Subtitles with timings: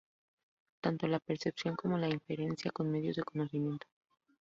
[0.83, 3.85] Tanto la percepción como la inferencia son medios de conocimiento.